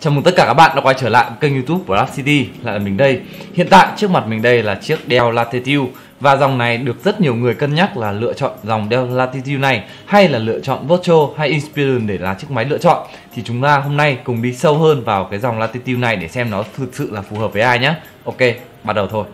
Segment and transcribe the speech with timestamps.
[0.00, 2.48] Chào mừng tất cả các bạn đã quay trở lại kênh youtube của Rap City
[2.62, 3.20] Lại là mình đây.
[3.54, 5.90] Hiện tại trước mặt mình đây là chiếc Dell Latitude
[6.20, 9.56] Và dòng này được rất nhiều người cân nhắc là lựa chọn dòng Dell Latitude
[9.56, 13.06] này Hay là lựa chọn Virtual hay Inspiron để là chiếc máy lựa chọn.
[13.34, 16.28] Thì chúng ta hôm nay cùng đi sâu hơn vào cái dòng Latitude này để
[16.28, 17.94] xem nó thực sự là phù hợp với ai nhé
[18.24, 18.38] Ok,
[18.84, 19.24] bắt đầu thôi.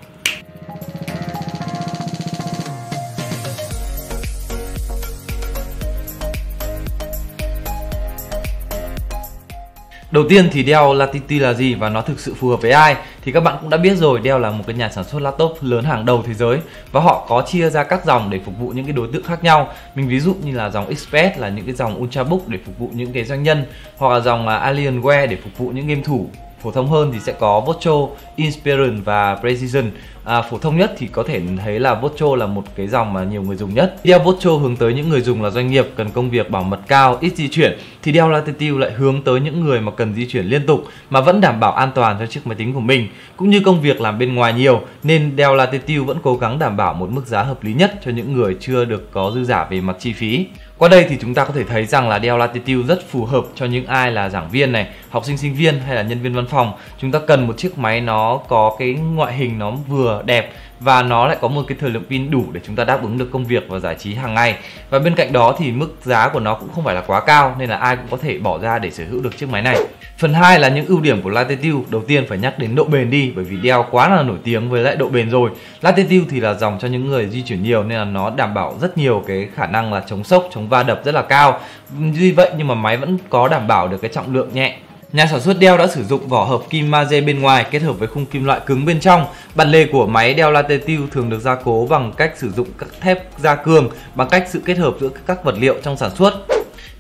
[10.15, 12.97] Đầu tiên thì Dell Latitude là gì và nó thực sự phù hợp với ai?
[13.25, 15.59] Thì các bạn cũng đã biết rồi, Dell là một cái nhà sản xuất laptop
[15.61, 16.59] lớn hàng đầu thế giới
[16.93, 19.45] và họ có chia ra các dòng để phục vụ những cái đối tượng khác
[19.45, 19.69] nhau.
[19.95, 22.91] Mình ví dụ như là dòng Express là những cái dòng Ultrabook để phục vụ
[22.93, 23.65] những cái doanh nhân,
[23.97, 26.27] hoặc là dòng à, Alienware để phục vụ những game thủ
[26.65, 29.91] phổ thông hơn thì sẽ có Vocho, Inspiron và Precision.
[30.25, 33.25] À, phổ thông nhất thì có thể thấy là Vocho là một cái dòng mà
[33.25, 33.97] nhiều người dùng nhất.
[34.05, 36.81] Đeo Vocho hướng tới những người dùng là doanh nghiệp cần công việc bảo mật
[36.87, 40.27] cao ít di chuyển thì Dell Latitude lại hướng tới những người mà cần di
[40.27, 43.09] chuyển liên tục mà vẫn đảm bảo an toàn cho chiếc máy tính của mình
[43.37, 44.81] cũng như công việc làm bên ngoài nhiều.
[45.03, 48.11] Nên Dell Latitude vẫn cố gắng đảm bảo một mức giá hợp lý nhất cho
[48.11, 50.47] những người chưa được có dư giả về mặt chi phí
[50.79, 53.45] qua đây thì chúng ta có thể thấy rằng là Dell Latitude rất phù hợp
[53.55, 56.35] cho những ai là giảng viên này, học sinh sinh viên hay là nhân viên
[56.35, 56.73] văn phòng.
[56.99, 60.53] Chúng ta cần một chiếc máy nó có cái ngoại hình nó vừa đẹp
[60.85, 63.19] và nó lại có một cái thời lượng pin đủ để chúng ta đáp ứng
[63.19, 64.57] được công việc và giải trí hàng ngày.
[64.91, 67.57] Và bên cạnh đó thì mức giá của nó cũng không phải là quá cao
[67.59, 69.77] nên là ai cũng có thể bỏ ra để sở hữu được chiếc máy này.
[70.19, 71.85] Phần 2 là những ưu điểm của Latitude.
[71.91, 74.71] Đầu tiên phải nhắc đến độ bền đi bởi vì Dell quá là nổi tiếng
[74.71, 75.51] với lại độ bền rồi.
[75.81, 78.77] Latitude thì là dòng cho những người di chuyển nhiều nên là nó đảm bảo
[78.81, 81.61] rất nhiều cái khả năng là chống sốc, chống va đập rất là cao.
[81.91, 84.77] Vì vậy nhưng mà máy vẫn có đảm bảo được cái trọng lượng nhẹ
[85.15, 87.93] Nhà sản xuất Dell đã sử dụng vỏ hợp kim magie bên ngoài kết hợp
[87.93, 89.27] với khung kim loại cứng bên trong.
[89.55, 92.89] Bản lề của máy Dell Latitude thường được gia cố bằng cách sử dụng các
[93.01, 96.35] thép gia cường bằng cách sự kết hợp giữa các vật liệu trong sản xuất.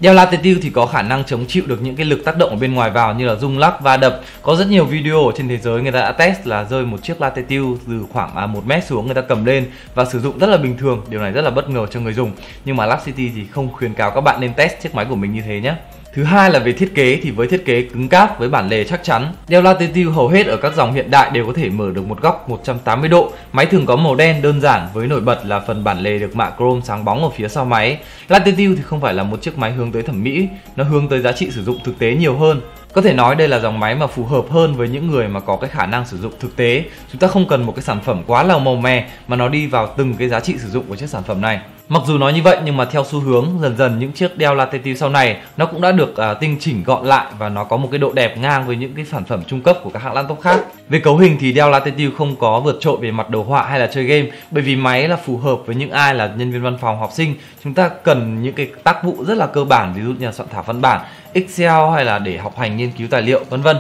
[0.01, 2.56] Dell Latitude thì có khả năng chống chịu được những cái lực tác động ở
[2.56, 4.21] bên ngoài vào như là rung lắc va đập.
[4.43, 7.03] Có rất nhiều video ở trên thế giới người ta đã test là rơi một
[7.03, 10.39] chiếc Latitude từ khoảng à, 1 mét xuống người ta cầm lên và sử dụng
[10.39, 11.03] rất là bình thường.
[11.09, 12.33] Điều này rất là bất ngờ cho người dùng.
[12.65, 15.17] Nhưng mà Lab City thì không khuyến cáo các bạn nên test chiếc máy của
[15.17, 15.75] mình như thế nhé.
[16.14, 18.84] Thứ hai là về thiết kế thì với thiết kế cứng cáp với bản lề
[18.84, 21.91] chắc chắn, đeo Latitude hầu hết ở các dòng hiện đại đều có thể mở
[21.94, 23.32] được một góc 180 độ.
[23.52, 26.36] Máy thường có màu đen đơn giản với nổi bật là phần bản lề được
[26.36, 27.98] mạ chrome sáng bóng ở phía sau máy.
[28.28, 31.20] Latitude thì không phải là một chiếc máy hướng tới thẩm mỹ, nó hướng tới
[31.20, 32.60] giá trị sử dụng thực tế nhiều hơn.
[32.92, 35.41] Có thể nói đây là dòng máy mà phù hợp hơn với những người mà
[35.41, 36.84] có cái khả năng sử dụng thực tế.
[37.12, 39.66] Chúng ta không cần một cái sản phẩm quá là màu mè mà nó đi
[39.66, 41.60] vào từng cái giá trị sử dụng của chiếc sản phẩm này.
[41.89, 44.55] Mặc dù nói như vậy nhưng mà theo xu hướng dần dần những chiếc đeo
[44.55, 47.77] Latitude sau này nó cũng đã được uh, tinh chỉnh gọn lại và nó có
[47.77, 50.15] một cái độ đẹp ngang với những cái sản phẩm trung cấp của các hãng
[50.15, 50.61] laptop khác.
[50.89, 53.81] Về cấu hình thì Dell Latitude không có vượt trội về mặt đồ họa hay
[53.81, 56.62] là chơi game bởi vì máy là phù hợp với những ai là nhân viên
[56.62, 57.34] văn phòng, học sinh.
[57.65, 60.33] Chúng ta cần những cái tác vụ rất là cơ bản ví dụ như là
[60.33, 61.00] soạn thảo văn bản,
[61.33, 63.77] Excel hay là để học hành nghiên cứu tài liệu vân vân.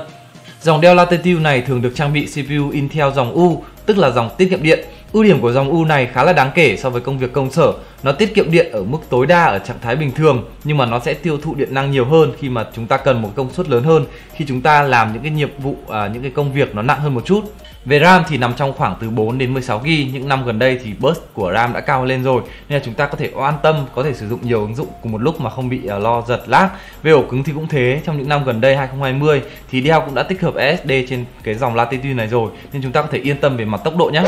[0.60, 4.30] Dòng Dell Latitude này thường được trang bị CPU Intel dòng U, tức là dòng
[4.38, 4.84] tiết kiệm điện.
[5.12, 7.50] Ưu điểm của dòng U này khá là đáng kể so với công việc công
[7.50, 7.72] sở.
[8.04, 10.86] Nó tiết kiệm điện ở mức tối đa ở trạng thái bình thường nhưng mà
[10.86, 13.52] nó sẽ tiêu thụ điện năng nhiều hơn khi mà chúng ta cần một công
[13.52, 16.52] suất lớn hơn khi chúng ta làm những cái nhiệm vụ à, những cái công
[16.52, 17.40] việc nó nặng hơn một chút.
[17.84, 20.80] Về RAM thì nằm trong khoảng từ 4 đến 16 GB, những năm gần đây
[20.84, 23.54] thì burst của RAM đã cao lên rồi nên là chúng ta có thể an
[23.62, 26.02] tâm có thể sử dụng nhiều ứng dụng cùng một lúc mà không bị uh,
[26.02, 26.68] lo giật lag.
[27.02, 30.14] Về ổ cứng thì cũng thế, trong những năm gần đây 2020 thì Dell cũng
[30.14, 33.18] đã tích hợp SSD trên cái dòng Latitude này rồi nên chúng ta có thể
[33.18, 34.22] yên tâm về mặt tốc độ nhé.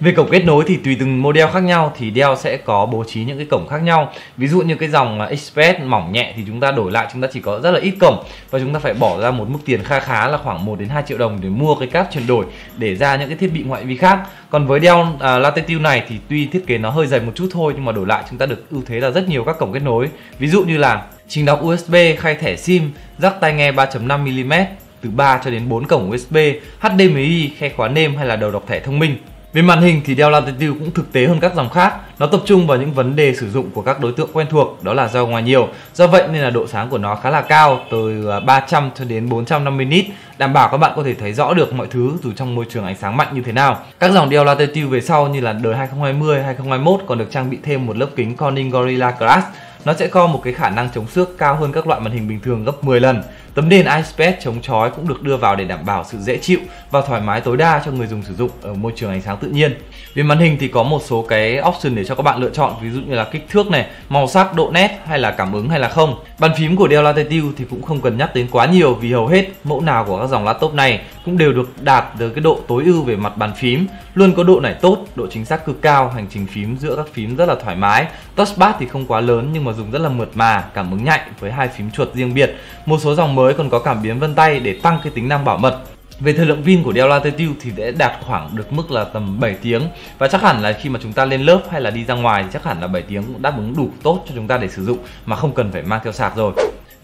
[0.00, 3.04] Về cổng kết nối thì tùy từng model khác nhau thì Dell sẽ có bố
[3.04, 4.12] trí những cái cổng khác nhau.
[4.36, 7.22] Ví dụ như cái dòng à, Express mỏng nhẹ thì chúng ta đổi lại chúng
[7.22, 8.24] ta chỉ có rất là ít cổng.
[8.50, 10.88] Và chúng ta phải bỏ ra một mức tiền kha khá là khoảng 1 đến
[10.88, 12.44] 2 triệu đồng để mua cái cáp chuyển đổi
[12.76, 14.20] để ra những cái thiết bị ngoại vi khác.
[14.50, 17.48] Còn với Dell uh, Latitude này thì tuy thiết kế nó hơi dày một chút
[17.52, 19.72] thôi nhưng mà đổi lại chúng ta được ưu thế là rất nhiều các cổng
[19.72, 20.08] kết nối.
[20.38, 24.52] Ví dụ như là trình đọc USB khay thẻ SIM rắc tai nghe 3.5 mm
[25.00, 26.36] từ 3 cho đến 4 cổng USB
[26.80, 29.16] HDMI khe khóa nêm hay là đầu đọc thẻ thông minh
[29.52, 31.94] về màn hình thì Dell Latitude cũng thực tế hơn các dòng khác.
[32.18, 34.84] Nó tập trung vào những vấn đề sử dụng của các đối tượng quen thuộc,
[34.84, 35.68] đó là do ngoài nhiều.
[35.94, 39.04] Do vậy nên là độ sáng của nó khá là cao, từ à, 300 cho
[39.04, 40.04] đến 450 nit,
[40.38, 42.84] đảm bảo các bạn có thể thấy rõ được mọi thứ dù trong môi trường
[42.84, 43.78] ánh sáng mạnh như thế nào.
[43.98, 47.58] Các dòng Dell Latitude về sau như là đời 2020, 2021 còn được trang bị
[47.62, 49.46] thêm một lớp kính Corning Gorilla Glass
[49.84, 52.28] nó sẽ có một cái khả năng chống xước cao hơn các loại màn hình
[52.28, 53.22] bình thường gấp 10 lần.
[53.54, 56.58] Tấm nền IPS chống chói cũng được đưa vào để đảm bảo sự dễ chịu
[56.90, 59.36] và thoải mái tối đa cho người dùng sử dụng ở môi trường ánh sáng
[59.36, 59.74] tự nhiên.
[60.14, 62.74] Về màn hình thì có một số cái option để cho các bạn lựa chọn
[62.82, 65.68] ví dụ như là kích thước này, màu sắc, độ nét hay là cảm ứng
[65.68, 66.14] hay là không.
[66.38, 69.26] Bàn phím của Dell Latitude thì cũng không cần nhắc đến quá nhiều vì hầu
[69.26, 72.60] hết mẫu nào của các dòng laptop này cũng đều được đạt được cái độ
[72.68, 75.82] tối ưu về mặt bàn phím, luôn có độ nảy tốt, độ chính xác cực
[75.82, 78.06] cao, hành trình phím giữa các phím rất là thoải mái.
[78.34, 81.20] Touchpad thì không quá lớn nhưng mà dùng rất là mượt mà, cảm ứng nhạy
[81.40, 82.56] với hai phím chuột riêng biệt.
[82.86, 85.44] Một số dòng mới còn có cảm biến vân tay để tăng cái tính năng
[85.44, 85.78] bảo mật.
[86.20, 89.40] Về thời lượng pin của Dell Latitude thì sẽ đạt khoảng được mức là tầm
[89.40, 89.82] 7 tiếng
[90.18, 92.42] và chắc hẳn là khi mà chúng ta lên lớp hay là đi ra ngoài
[92.42, 94.68] thì chắc hẳn là 7 tiếng cũng đáp ứng đủ tốt cho chúng ta để
[94.68, 96.52] sử dụng mà không cần phải mang theo sạc rồi.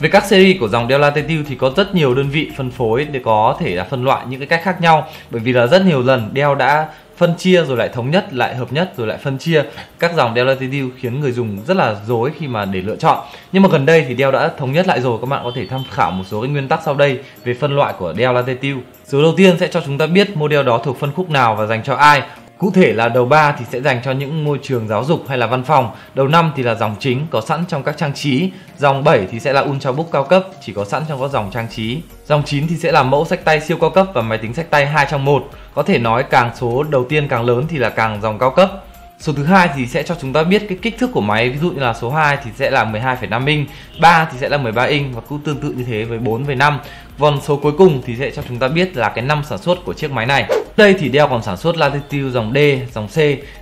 [0.05, 1.05] Về các series của dòng Dell
[1.49, 4.41] thì có rất nhiều đơn vị phân phối để có thể là phân loại những
[4.41, 5.09] cái cách khác nhau.
[5.31, 8.55] Bởi vì là rất nhiều lần Dell đã phân chia rồi lại thống nhất, lại
[8.55, 9.63] hợp nhất rồi lại phân chia.
[9.99, 13.19] Các dòng Dell Latitude khiến người dùng rất là dối khi mà để lựa chọn.
[13.53, 15.19] Nhưng mà gần đây thì Dell đã thống nhất lại rồi.
[15.21, 17.77] Các bạn có thể tham khảo một số cái nguyên tắc sau đây về phân
[17.77, 21.01] loại của Dell Latitude số đầu tiên sẽ cho chúng ta biết model đó thuộc
[21.01, 22.23] phân khúc nào và dành cho ai.
[22.65, 25.39] Cụ thể là đầu 3 thì sẽ dành cho những môi trường giáo dục hay
[25.39, 28.51] là văn phòng, đầu 5 thì là dòng chính có sẵn trong các trang trí,
[28.79, 31.67] dòng 7 thì sẽ là Ultrabook cao cấp chỉ có sẵn trong các dòng trang
[31.71, 31.99] trí.
[32.27, 34.71] Dòng 9 thì sẽ là mẫu sách tay siêu cao cấp và máy tính sách
[34.71, 35.51] tay 2 trong 1.
[35.75, 38.71] Có thể nói càng số đầu tiên càng lớn thì là càng dòng cao cấp.
[39.19, 41.59] Số thứ hai thì sẽ cho chúng ta biết cái kích thước của máy, ví
[41.59, 43.69] dụ như là số 2 thì sẽ là 12,5 inch,
[44.01, 46.55] 3 thì sẽ là 13 inch và cũng tương tự như thế với 4 với
[46.55, 46.79] 5.
[47.19, 49.85] Còn số cuối cùng thì sẽ cho chúng ta biết là cái năm sản xuất
[49.85, 50.64] của chiếc máy này.
[50.77, 52.59] Đây thì Dell còn sản xuất Latitude dòng D,
[52.95, 53.19] dòng C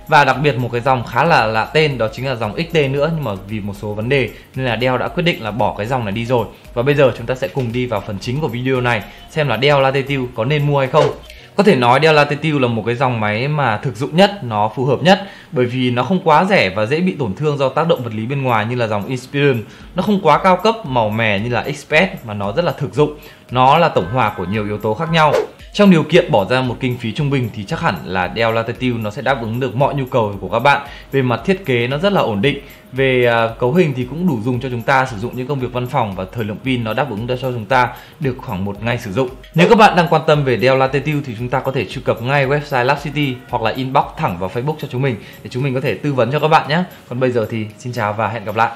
[0.07, 2.75] và đặc biệt một cái dòng khá là lạ tên đó chính là dòng XT
[2.75, 5.51] nữa nhưng mà vì một số vấn đề nên là Dell đã quyết định là
[5.51, 6.45] bỏ cái dòng này đi rồi.
[6.73, 9.47] Và bây giờ chúng ta sẽ cùng đi vào phần chính của video này xem
[9.47, 11.05] là Dell Latitude có nên mua hay không.
[11.55, 14.71] Có thể nói Dell Latitude là một cái dòng máy mà thực dụng nhất, nó
[14.75, 17.69] phù hợp nhất bởi vì nó không quá rẻ và dễ bị tổn thương do
[17.69, 19.63] tác động vật lý bên ngoài như là dòng Inspiron.
[19.95, 22.93] Nó không quá cao cấp, màu mè như là Express mà nó rất là thực
[22.93, 23.13] dụng.
[23.51, 25.33] Nó là tổng hòa của nhiều yếu tố khác nhau.
[25.73, 28.55] Trong điều kiện bỏ ra một kinh phí trung bình thì chắc hẳn là Dell
[28.55, 30.87] Latitude nó sẽ đáp ứng được mọi nhu cầu của các bạn.
[31.11, 32.59] Về mặt thiết kế nó rất là ổn định,
[32.91, 35.59] về à, cấu hình thì cũng đủ dùng cho chúng ta sử dụng những công
[35.59, 37.89] việc văn phòng và thời lượng pin nó đáp ứng cho chúng ta
[38.19, 39.29] được khoảng một ngày sử dụng.
[39.55, 42.01] Nếu các bạn đang quan tâm về Dell Latitude thì chúng ta có thể truy
[42.05, 45.49] cập ngay website Lab City hoặc là inbox thẳng vào Facebook cho chúng mình để
[45.49, 46.83] chúng mình có thể tư vấn cho các bạn nhé.
[47.09, 48.71] Còn bây giờ thì xin chào và hẹn gặp lại.